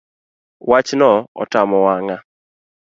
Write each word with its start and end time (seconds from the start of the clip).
Wachno 0.69 1.11
otamo 1.41 1.77
wang’a 1.85 2.17